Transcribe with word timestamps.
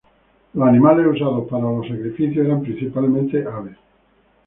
Los 0.55 0.67
animales 0.67 1.05
usados 1.05 1.47
para 1.47 1.61
los 1.65 1.87
sacrificios 1.87 2.47
eran 2.47 2.63
principalmente 2.63 3.45
aves. 3.45 3.77